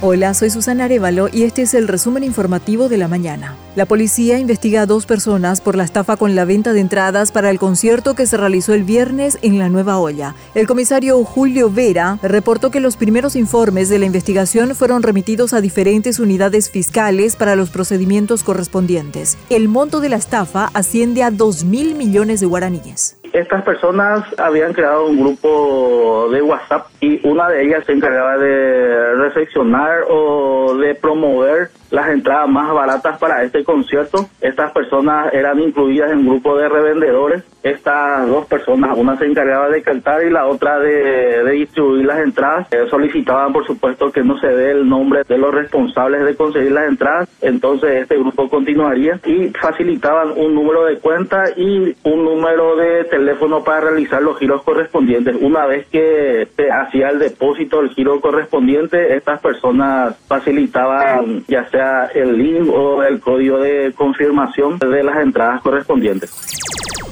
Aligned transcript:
Hola, 0.00 0.32
soy 0.32 0.48
Susana 0.50 0.84
Arevalo 0.84 1.28
y 1.28 1.42
este 1.42 1.62
es 1.62 1.74
el 1.74 1.88
resumen 1.88 2.22
informativo 2.22 2.88
de 2.88 2.98
la 2.98 3.08
mañana. 3.08 3.56
La 3.74 3.84
policía 3.84 4.38
investiga 4.38 4.82
a 4.82 4.86
dos 4.86 5.06
personas 5.06 5.60
por 5.60 5.74
la 5.74 5.82
estafa 5.82 6.16
con 6.16 6.36
la 6.36 6.44
venta 6.44 6.72
de 6.72 6.78
entradas 6.78 7.32
para 7.32 7.50
el 7.50 7.58
concierto 7.58 8.14
que 8.14 8.24
se 8.26 8.36
realizó 8.36 8.74
el 8.74 8.84
viernes 8.84 9.40
en 9.42 9.58
la 9.58 9.68
Nueva 9.68 9.98
Olla. 9.98 10.36
El 10.54 10.68
comisario 10.68 11.24
Julio 11.24 11.68
Vera 11.68 12.20
reportó 12.22 12.70
que 12.70 12.78
los 12.78 12.96
primeros 12.96 13.34
informes 13.34 13.88
de 13.88 13.98
la 13.98 14.06
investigación 14.06 14.76
fueron 14.76 15.02
remitidos 15.02 15.52
a 15.52 15.60
diferentes 15.60 16.20
unidades 16.20 16.70
fiscales 16.70 17.34
para 17.34 17.56
los 17.56 17.70
procedimientos 17.70 18.44
correspondientes. 18.44 19.36
El 19.50 19.66
monto 19.66 19.98
de 19.98 20.10
la 20.10 20.16
estafa 20.16 20.70
asciende 20.74 21.24
a 21.24 21.32
2 21.32 21.64
mil 21.64 21.96
millones 21.96 22.38
de 22.38 22.46
guaraníes. 22.46 23.17
Estas 23.32 23.62
personas 23.62 24.24
habían 24.38 24.72
creado 24.72 25.06
un 25.06 25.20
grupo 25.20 26.28
de 26.30 26.42
WhatsApp 26.42 26.86
y 27.00 27.26
una 27.26 27.48
de 27.48 27.64
ellas 27.64 27.84
se 27.84 27.92
encargaba 27.92 28.36
de 28.38 29.14
recepcionar 29.14 30.04
o 30.08 30.74
de 30.76 30.94
promover 30.94 31.70
las 31.90 32.08
entradas 32.10 32.48
más 32.48 32.72
baratas 32.72 33.18
para 33.18 33.42
este 33.42 33.64
concierto. 33.64 34.28
Estas 34.40 34.72
personas 34.72 35.32
eran 35.32 35.58
incluidas 35.60 36.10
en 36.12 36.18
un 36.18 36.28
grupo 36.28 36.56
de 36.56 36.68
revendedores. 36.68 37.44
Estas 37.62 38.26
dos 38.28 38.46
personas, 38.46 38.96
una 38.96 39.16
se 39.16 39.26
encargaba 39.26 39.68
de 39.68 39.82
cantar 39.82 40.24
y 40.24 40.30
la 40.30 40.46
otra 40.46 40.78
de, 40.78 41.50
distribuir 41.50 42.06
las 42.06 42.20
entradas. 42.20 42.68
Eh, 42.72 42.86
solicitaban, 42.90 43.52
por 43.52 43.66
supuesto, 43.66 44.12
que 44.12 44.22
no 44.22 44.38
se 44.38 44.48
dé 44.48 44.72
el 44.72 44.88
nombre 44.88 45.22
de 45.26 45.38
los 45.38 45.54
responsables 45.54 46.24
de 46.24 46.36
conseguir 46.36 46.72
las 46.72 46.88
entradas. 46.88 47.28
Entonces 47.40 48.02
este 48.02 48.16
grupo 48.16 48.48
continuaría 48.48 49.20
y 49.24 49.48
facilitaban 49.48 50.32
un 50.36 50.54
número 50.54 50.84
de 50.84 50.98
cuenta 50.98 51.44
y 51.56 51.96
un 52.04 52.24
número 52.24 52.76
de 52.76 53.04
teléfono 53.04 53.17
para 53.64 53.80
realizar 53.80 54.22
los 54.22 54.38
giros 54.38 54.62
correspondientes. 54.62 55.36
Una 55.40 55.66
vez 55.66 55.86
que 55.88 56.48
se 56.56 56.70
hacía 56.70 57.10
el 57.10 57.18
depósito, 57.18 57.80
el 57.80 57.90
giro 57.90 58.20
correspondiente, 58.20 59.16
estas 59.16 59.40
personas 59.40 60.16
facilitaban 60.26 61.44
ya 61.48 61.68
sea 61.70 62.06
el 62.14 62.36
link 62.36 62.68
o 62.72 63.02
el 63.02 63.20
código 63.20 63.58
de 63.58 63.92
confirmación 63.96 64.78
de 64.78 65.02
las 65.02 65.16
entradas 65.22 65.62
correspondientes. 65.62 66.30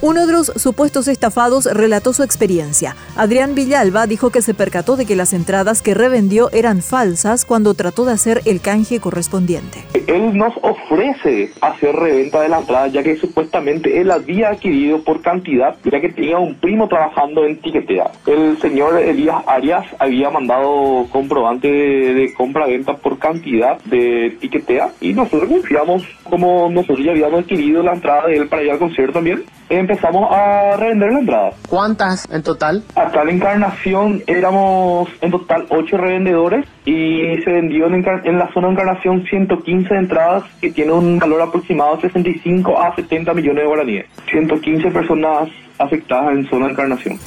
Uno 0.00 0.28
de 0.28 0.32
los 0.32 0.46
supuestos 0.46 1.08
estafados 1.08 1.64
relató 1.64 2.12
su 2.12 2.22
experiencia. 2.22 2.94
Adrián 3.16 3.56
Villalba 3.56 4.06
dijo 4.06 4.30
que 4.30 4.42
se 4.42 4.54
percató 4.54 4.94
de 4.94 5.06
que 5.06 5.16
las 5.16 5.32
entradas 5.32 5.82
que 5.82 5.92
revendió 5.92 6.52
eran 6.52 6.82
falsas 6.82 7.44
cuando 7.44 7.74
trató 7.74 8.04
de 8.04 8.12
hacer 8.12 8.40
el 8.44 8.60
canje 8.60 9.00
correspondiente. 9.00 9.82
Él 10.06 10.36
nos 10.38 10.54
ofrece 10.62 11.50
hacer 11.60 11.96
reventa 11.96 12.40
de 12.42 12.48
la 12.48 12.60
entrada 12.60 12.86
ya 12.86 13.02
que 13.02 13.16
supuestamente 13.16 14.00
él 14.00 14.12
había 14.12 14.50
adquirido 14.50 15.02
por 15.02 15.20
cantidad, 15.20 15.74
ya 15.82 16.00
que 16.00 16.10
tenía 16.10 16.38
un 16.38 16.54
primo 16.54 16.86
trabajando 16.86 17.44
en 17.44 17.60
Tiquetea. 17.60 18.12
El 18.26 18.56
señor 18.60 19.02
Elías 19.02 19.42
Arias 19.48 19.84
había 19.98 20.30
mandado 20.30 21.08
comprobante 21.10 21.66
de, 21.66 22.32
compra-venta 22.34 22.94
por 22.94 23.18
cantidad 23.18 23.80
de 23.82 24.36
Tiquetea 24.40 24.92
y 25.00 25.12
nosotros 25.12 25.48
confiamos 25.48 26.04
como 26.22 26.70
nosotros 26.70 27.04
ya 27.04 27.10
habíamos 27.10 27.40
adquirido 27.40 27.82
la 27.82 27.94
entrada 27.94 28.28
de 28.28 28.36
él 28.36 28.48
para 28.48 28.62
ir 28.62 28.70
al 28.70 28.78
concierto 28.78 29.14
también 29.14 29.42
empezamos 29.68 30.28
a 30.30 30.76
revender 30.76 31.12
la 31.12 31.18
entrada. 31.18 31.50
¿Cuántas 31.68 32.30
en 32.30 32.42
total? 32.42 32.82
Hasta 32.94 33.24
la 33.24 33.32
encarnación 33.32 34.22
éramos 34.26 35.08
en 35.20 35.30
total 35.30 35.66
8 35.68 35.96
revendedores 35.96 36.66
y 36.84 37.36
se 37.44 37.50
vendió 37.50 37.86
en, 37.86 37.94
en, 38.24 38.38
la 38.38 38.52
zona 38.52 38.68
de 38.68 38.74
encarnación 38.74 39.24
115 39.24 39.94
entradas 39.94 40.44
que 40.60 40.70
tiene 40.70 40.92
un 40.92 41.18
valor 41.18 41.42
aproximado 41.42 41.96
de 41.96 42.02
65 42.02 42.80
a 42.80 42.94
70 42.94 43.34
millones 43.34 43.62
de 43.62 43.66
guaraníes. 43.66 44.06
115 44.30 44.90
personas 44.90 45.48
afectadas 45.78 46.32
en 46.32 46.48
zona 46.48 46.66
de 46.66 46.72
encarnación. 46.72 47.18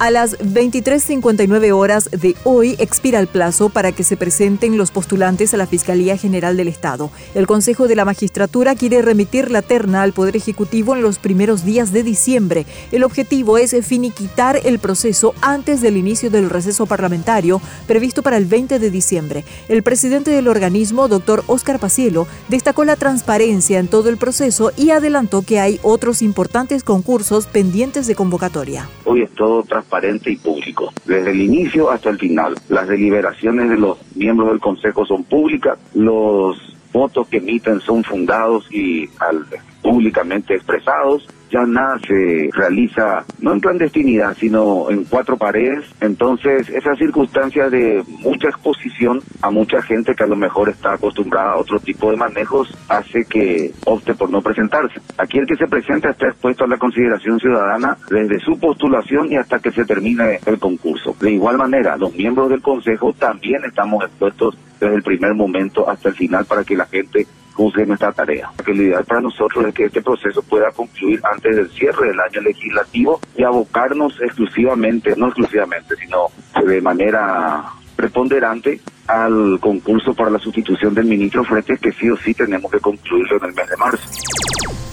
A 0.00 0.12
las 0.12 0.38
23.59 0.38 1.72
horas 1.72 2.08
de 2.12 2.36
hoy 2.44 2.76
expira 2.78 3.18
el 3.18 3.26
plazo 3.26 3.68
para 3.68 3.90
que 3.90 4.04
se 4.04 4.16
presenten 4.16 4.78
los 4.78 4.92
postulantes 4.92 5.54
a 5.54 5.56
la 5.56 5.66
Fiscalía 5.66 6.16
General 6.16 6.56
del 6.56 6.68
Estado. 6.68 7.10
El 7.34 7.48
Consejo 7.48 7.88
de 7.88 7.96
la 7.96 8.04
Magistratura 8.04 8.76
quiere 8.76 9.02
remitir 9.02 9.50
la 9.50 9.60
terna 9.60 10.02
al 10.02 10.12
Poder 10.12 10.36
Ejecutivo 10.36 10.94
en 10.94 11.02
los 11.02 11.18
primeros 11.18 11.64
días 11.64 11.92
de 11.92 12.04
diciembre. 12.04 12.64
El 12.92 13.02
objetivo 13.02 13.58
es 13.58 13.74
finiquitar 13.84 14.60
el 14.62 14.78
proceso 14.78 15.34
antes 15.40 15.80
del 15.80 15.96
inicio 15.96 16.30
del 16.30 16.48
receso 16.48 16.86
parlamentario 16.86 17.60
previsto 17.88 18.22
para 18.22 18.36
el 18.36 18.46
20 18.46 18.78
de 18.78 18.90
diciembre. 18.92 19.44
El 19.68 19.82
presidente 19.82 20.30
del 20.30 20.46
organismo, 20.46 21.08
doctor 21.08 21.42
Oscar 21.48 21.80
Pacielo, 21.80 22.28
destacó 22.48 22.84
la 22.84 22.94
transparencia 22.94 23.80
en 23.80 23.88
todo 23.88 24.10
el 24.10 24.16
proceso 24.16 24.70
y 24.76 24.90
adelantó 24.90 25.42
que 25.42 25.58
hay 25.58 25.80
otros 25.82 26.22
importantes 26.22 26.84
concursos 26.84 27.48
pendientes 27.48 28.06
de 28.06 28.14
convocatoria. 28.14 28.88
Hoy 29.04 29.22
es 29.22 29.30
todo 29.32 29.64
transparente 29.64 29.87
y 30.30 30.36
público, 30.36 30.92
desde 31.04 31.30
el 31.30 31.40
inicio 31.40 31.90
hasta 31.90 32.10
el 32.10 32.18
final. 32.18 32.54
Las 32.68 32.88
deliberaciones 32.88 33.70
de 33.70 33.76
los 33.76 33.98
miembros 34.14 34.50
del 34.50 34.60
Consejo 34.60 35.04
son 35.06 35.24
públicas, 35.24 35.78
los 35.94 36.77
votos 36.92 37.28
que 37.28 37.38
emiten 37.38 37.80
son 37.80 38.02
fundados 38.04 38.66
y 38.70 39.08
al, 39.18 39.44
públicamente 39.82 40.54
expresados 40.54 41.28
ya 41.50 41.64
nada 41.64 41.98
se 42.06 42.50
realiza, 42.52 43.24
no 43.40 43.52
en 43.52 43.60
clandestinidad, 43.60 44.36
sino 44.36 44.90
en 44.90 45.04
cuatro 45.04 45.36
paredes. 45.36 45.84
Entonces, 46.00 46.68
esa 46.68 46.94
circunstancia 46.96 47.70
de 47.70 48.02
mucha 48.20 48.48
exposición 48.48 49.20
a 49.42 49.50
mucha 49.50 49.80
gente 49.82 50.14
que 50.14 50.24
a 50.24 50.26
lo 50.26 50.36
mejor 50.36 50.68
está 50.68 50.94
acostumbrada 50.94 51.52
a 51.52 51.58
otro 51.58 51.78
tipo 51.80 52.10
de 52.10 52.16
manejos 52.16 52.76
hace 52.88 53.24
que 53.24 53.72
opte 53.86 54.14
por 54.14 54.30
no 54.30 54.42
presentarse. 54.42 55.00
Aquí 55.16 55.38
el 55.38 55.46
que 55.46 55.56
se 55.56 55.66
presenta 55.66 56.10
está 56.10 56.28
expuesto 56.28 56.64
a 56.64 56.68
la 56.68 56.76
consideración 56.76 57.38
ciudadana 57.40 57.96
desde 58.10 58.40
su 58.40 58.58
postulación 58.58 59.32
y 59.32 59.36
hasta 59.36 59.58
que 59.58 59.72
se 59.72 59.84
termine 59.84 60.40
el 60.46 60.58
concurso. 60.58 61.16
De 61.20 61.32
igual 61.32 61.56
manera, 61.56 61.96
los 61.96 62.14
miembros 62.14 62.50
del 62.50 62.62
Consejo 62.62 63.12
también 63.14 63.64
estamos 63.64 64.04
expuestos 64.04 64.54
desde 64.80 64.94
el 64.94 65.02
primer 65.02 65.34
momento 65.34 65.88
hasta 65.88 66.10
el 66.10 66.14
final 66.14 66.44
para 66.44 66.64
que 66.64 66.76
la 66.76 66.86
gente 66.86 67.26
juzgue 67.54 67.86
nuestra 67.86 68.12
tarea. 68.12 68.50
Que 68.64 68.72
lo 68.72 68.82
ideal 68.82 69.04
para 69.04 69.20
nosotros 69.20 69.66
es 69.66 69.74
que 69.74 69.84
este 69.86 70.00
proceso 70.00 70.42
pueda 70.42 70.70
concluir 70.70 71.20
antes 71.24 71.56
del 71.56 71.68
cierre 71.70 72.08
del 72.08 72.20
año 72.20 72.40
legislativo 72.40 73.20
y 73.36 73.42
abocarnos 73.42 74.14
exclusivamente, 74.20 75.14
no 75.16 75.26
exclusivamente, 75.26 75.96
sino 75.96 76.28
de 76.64 76.80
manera 76.80 77.64
preponderante 77.96 78.80
al 79.08 79.58
concurso 79.60 80.14
para 80.14 80.30
la 80.30 80.38
sustitución 80.38 80.94
del 80.94 81.06
ministro 81.06 81.42
Fretes, 81.42 81.80
que 81.80 81.90
sí 81.92 82.08
o 82.08 82.16
sí 82.16 82.32
tenemos 82.32 82.70
que 82.70 82.78
concluirlo 82.78 83.38
en 83.38 83.44
el 83.44 83.54
mes 83.54 83.68
de 83.68 83.76
marzo. 83.76 84.08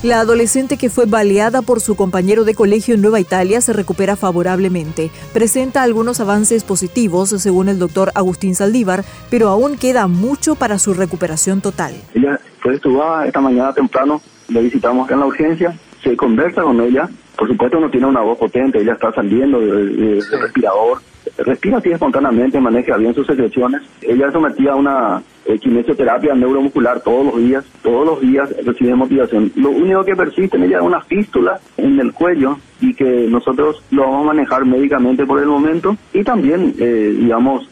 La 0.06 0.20
adolescente 0.20 0.78
que 0.78 0.92
fue 0.92 1.08
baleada 1.08 1.64
por 1.64 1.82
su 1.82 1.96
compañero 1.96 2.44
de 2.44 2.54
colegio 2.54 2.94
en 2.94 3.02
Nueva 3.02 3.20
Italia 3.20 3.60
se 3.60 3.74
recupera 3.74 4.16
favorablemente. 4.16 5.10
Presenta 5.34 5.82
algunos 5.82 6.20
avances 6.20 6.64
positivos, 6.64 7.30
según 7.30 7.70
el 7.70 7.80
doctor 7.80 8.12
Agustín 8.14 8.54
Saldívar, 8.54 9.04
pero 9.32 9.50
aún 9.50 9.78
queda 9.78 10.06
mucho 10.06 10.54
para 10.54 10.78
su 10.78 10.94
recuperación 10.94 11.60
total. 11.60 11.96
Ella 12.14 12.40
fue 12.60 12.76
estubada 12.76 13.26
esta 13.26 13.42
mañana 13.42 13.74
temprano, 13.74 14.22
le 14.48 14.62
visitamos 14.62 15.10
en 15.10 15.22
la 15.22 15.26
urgencia, 15.26 15.76
se 16.04 16.16
conversa 16.16 16.62
con 16.62 16.80
ella. 16.82 17.10
Por 17.38 17.48
supuesto 17.48 17.80
no 17.80 17.90
tiene 17.90 18.08
una 18.08 18.22
voz 18.22 18.38
potente, 18.38 18.80
ella 18.80 18.94
está 18.94 19.12
saliendo 19.12 19.60
del 19.60 20.24
respirador, 20.32 21.00
respira 21.38 21.78
así 21.78 21.92
espontáneamente, 21.92 22.60
maneja 22.60 22.98
bien 22.98 23.14
sus 23.14 23.28
secreciones. 23.28 23.82
Ella 24.02 24.28
es 24.28 24.34
sometida 24.34 24.74
a 24.74 24.76
una 24.76 25.22
eh, 25.46 25.60
kinesioterapia 25.60 26.34
neuromuscular 26.34 27.02
todos 27.02 27.26
los 27.26 27.38
días, 27.38 27.66
todos 27.82 28.06
los 28.06 28.22
días 28.22 28.50
recibe 28.66 28.96
motivación. 28.96 29.52
Lo 29.56 29.70
único 29.70 30.04
que 30.04 30.16
persiste 30.16 30.58
en 30.58 30.64
ella 30.64 30.78
es 30.78 30.84
una 30.84 31.02
fístula 31.02 31.60
en 31.78 32.00
el 32.00 32.14
cuello 32.14 32.58
y 32.80 32.94
que 32.94 33.28
nosotros 33.30 33.84
lo 33.92 34.04
vamos 34.04 34.22
a 34.22 34.34
manejar 34.34 34.66
médicamente 34.66 35.26
por 35.26 35.40
el 35.40 35.48
momento 35.48 35.98
y 36.14 36.24
también, 36.24 36.74
eh, 36.80 37.16
digamos, 37.20 37.68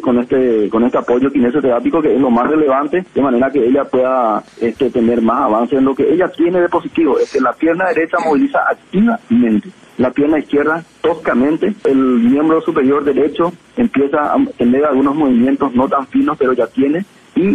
con 0.00 0.18
este 0.18 0.68
con 0.68 0.84
este 0.84 0.98
apoyo 0.98 1.30
kinesioterápico 1.30 2.02
que 2.02 2.14
es 2.14 2.20
lo 2.20 2.30
más 2.30 2.48
relevante 2.50 3.04
de 3.14 3.22
manera 3.22 3.50
que 3.50 3.64
ella 3.66 3.84
pueda 3.84 4.42
este, 4.60 4.90
tener 4.90 5.22
más 5.22 5.42
avance 5.42 5.76
en 5.76 5.84
lo 5.84 5.94
que 5.94 6.12
ella 6.12 6.28
tiene 6.28 6.60
de 6.60 6.68
positivo 6.68 7.18
es 7.18 7.32
que 7.32 7.40
la 7.40 7.52
pierna 7.52 7.88
derecha 7.88 8.18
moviliza 8.24 8.60
activamente 8.68 9.70
la 9.96 10.10
pierna 10.10 10.38
izquierda 10.38 10.84
toscamente, 11.00 11.72
el 11.84 11.96
miembro 11.96 12.60
superior 12.60 13.04
derecho 13.04 13.52
empieza 13.76 14.32
a 14.32 14.36
tener 14.58 14.84
algunos 14.84 15.14
movimientos 15.14 15.72
no 15.74 15.88
tan 15.88 16.06
finos, 16.08 16.36
pero 16.36 16.52
ya 16.52 16.66
tiene. 16.66 17.04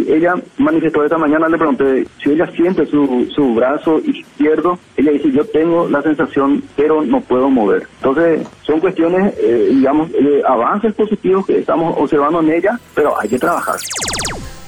Ella 0.08 0.34
manifestó 0.58 1.04
esta 1.04 1.18
mañana, 1.18 1.48
le 1.48 1.58
pregunté 1.58 2.06
si 2.22 2.30
ella 2.30 2.50
siente 2.52 2.86
su, 2.86 3.26
su 3.34 3.54
brazo 3.54 4.00
izquierdo. 4.00 4.78
Ella 4.96 5.12
dice, 5.12 5.30
yo 5.32 5.44
tengo 5.44 5.88
la 5.88 6.02
sensación, 6.02 6.62
pero 6.76 7.02
no 7.02 7.20
puedo 7.20 7.50
mover. 7.50 7.86
Entonces, 7.96 8.46
son 8.62 8.80
cuestiones, 8.80 9.34
eh, 9.38 9.68
digamos, 9.72 10.12
de 10.12 10.42
avances 10.46 10.94
positivos 10.94 11.46
que 11.46 11.58
estamos 11.58 11.94
observando 11.98 12.40
en 12.40 12.52
ella, 12.52 12.78
pero 12.94 13.18
hay 13.20 13.28
que 13.28 13.38
trabajar. 13.38 13.76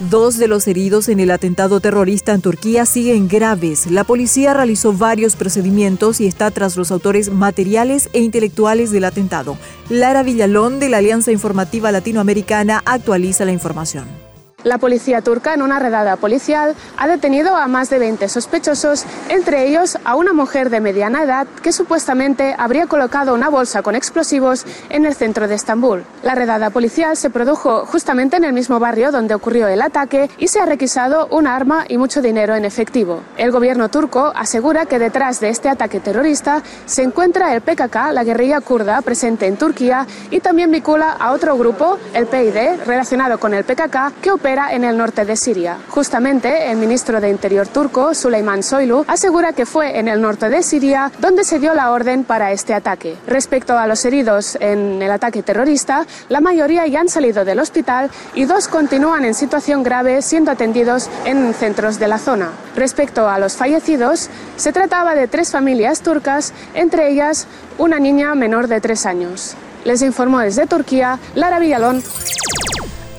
Dos 0.09 0.37
de 0.37 0.47
los 0.47 0.67
heridos 0.67 1.07
en 1.07 1.19
el 1.19 1.31
atentado 1.31 1.79
terrorista 1.79 2.33
en 2.33 2.41
Turquía 2.41 2.85
siguen 2.85 3.27
graves. 3.27 3.89
La 3.89 4.03
policía 4.03 4.53
realizó 4.53 4.91
varios 4.91 5.35
procedimientos 5.35 6.19
y 6.19 6.27
está 6.27 6.51
tras 6.51 6.75
los 6.75 6.91
autores 6.91 7.31
materiales 7.31 8.09
e 8.11 8.19
intelectuales 8.19 8.91
del 8.91 9.05
atentado. 9.05 9.55
Lara 9.89 10.23
Villalón 10.23 10.79
de 10.79 10.89
la 10.89 10.97
Alianza 10.97 11.31
Informativa 11.31 11.91
Latinoamericana 11.91 12.81
actualiza 12.85 13.45
la 13.45 13.53
información. 13.53 14.32
La 14.63 14.77
policía 14.77 15.21
turca, 15.21 15.53
en 15.53 15.61
una 15.61 15.77
redada 15.77 16.15
policial, 16.15 16.73
ha 16.97 17.07
detenido 17.07 17.57
a 17.57 17.67
más 17.67 17.89
de 17.89 17.99
20 17.99 18.29
sospechosos, 18.29 19.05
entre 19.27 19.67
ellos 19.67 19.97
a 20.05 20.15
una 20.15 20.31
mujer 20.31 20.69
de 20.69 20.79
mediana 20.79 21.23
edad 21.23 21.47
que 21.61 21.73
supuestamente 21.73 22.55
habría 22.57 22.87
colocado 22.87 23.33
una 23.33 23.49
bolsa 23.49 23.81
con 23.81 23.95
explosivos 23.95 24.65
en 24.89 25.05
el 25.05 25.15
centro 25.15 25.49
de 25.49 25.55
Estambul. 25.55 26.05
La 26.23 26.33
redada 26.33 26.69
policial 26.69 27.17
se 27.17 27.29
produjo 27.29 27.85
justamente 27.85 28.37
en 28.37 28.45
el 28.45 28.53
mismo 28.53 28.79
barrio 28.79 29.11
donde 29.11 29.35
ocurrió 29.35 29.67
el 29.67 29.81
ataque 29.81 30.29
y 30.37 30.47
se 30.47 30.61
ha 30.61 30.65
requisado 30.65 31.27
un 31.27 31.45
arma 31.45 31.83
y 31.89 31.97
mucho 31.97 32.21
dinero 32.21 32.55
en 32.55 32.63
efectivo. 32.63 33.21
El 33.35 33.51
gobierno 33.51 33.89
turco 33.89 34.31
asegura 34.33 34.85
que 34.85 34.97
detrás 34.97 35.41
de 35.41 35.49
este 35.49 35.67
ataque 35.67 35.99
terrorista 35.99 36.63
se 36.85 37.03
encuentra 37.03 37.53
el 37.53 37.61
PKK, 37.61 38.13
la 38.13 38.23
guerrilla 38.23 38.61
kurda 38.61 39.01
presente 39.01 39.45
en 39.45 39.57
Turquía, 39.57 40.07
y 40.31 40.39
también 40.39 40.71
vincula 40.71 41.17
a 41.19 41.33
otro 41.33 41.57
grupo, 41.57 41.97
el 42.13 42.27
PID, 42.27 42.85
relacionado 42.85 43.37
con 43.39 43.53
el 43.53 43.65
PKK, 43.65 44.21
que 44.21 44.31
opera 44.31 44.52
en 44.53 44.83
el 44.83 44.97
norte 44.97 45.25
de 45.25 45.35
Siria. 45.35 45.77
Justamente, 45.89 46.69
el 46.69 46.77
ministro 46.77 47.19
de 47.19 47.29
Interior 47.29 47.67
turco, 47.67 48.13
Süleyman 48.13 48.61
Soylu, 48.61 49.03
asegura 49.07 49.53
que 49.53 49.65
fue 49.65 49.97
en 49.97 50.07
el 50.07 50.21
norte 50.21 50.49
de 50.49 50.61
Siria 50.61 51.11
donde 51.19 51.43
se 51.43 51.57
dio 51.57 51.73
la 51.73 51.91
orden 51.91 52.23
para 52.23 52.51
este 52.51 52.75
ataque. 52.75 53.15
Respecto 53.25 53.77
a 53.77 53.87
los 53.87 54.05
heridos 54.05 54.55
en 54.59 55.01
el 55.01 55.11
ataque 55.11 55.41
terrorista, 55.41 56.05
la 56.29 56.39
mayoría 56.39 56.85
ya 56.85 56.99
han 56.99 57.09
salido 57.09 57.45
del 57.45 57.59
hospital 57.59 58.11
y 58.35 58.45
dos 58.45 58.67
continúan 58.67 59.25
en 59.25 59.33
situación 59.33 59.81
grave 59.81 60.21
siendo 60.21 60.51
atendidos 60.51 61.09
en 61.25 61.53
centros 61.55 61.97
de 61.97 62.07
la 62.07 62.19
zona. 62.19 62.51
Respecto 62.75 63.27
a 63.27 63.39
los 63.39 63.57
fallecidos, 63.57 64.29
se 64.55 64.71
trataba 64.71 65.15
de 65.15 65.27
tres 65.27 65.51
familias 65.51 66.01
turcas, 66.01 66.53
entre 66.75 67.09
ellas 67.09 67.47
una 67.79 67.99
niña 67.99 68.35
menor 68.35 68.67
de 68.67 68.81
tres 68.81 69.07
años. 69.07 69.55
Les 69.83 70.01
informó 70.01 70.39
desde 70.39 70.67
Turquía 70.67 71.17
Lara 71.33 71.59
Villalón. 71.59 72.03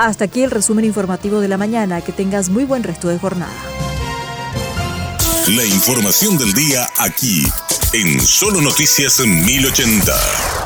Hasta 0.04 0.26
aquí 0.26 0.42
el 0.42 0.50
resumen 0.50 0.84
informativo 0.84 1.40
de 1.40 1.48
la 1.48 1.56
mañana. 1.56 2.02
Que 2.02 2.12
tengas 2.12 2.50
muy 2.50 2.64
buen 2.64 2.82
resto 2.82 3.08
de 3.08 3.18
jornada. 3.18 3.54
La 5.48 5.64
información 5.64 6.36
del 6.36 6.52
día 6.52 6.86
aquí, 6.98 7.46
en 7.94 8.20
Solo 8.20 8.60
Noticias 8.60 9.20
1080. 9.20 10.63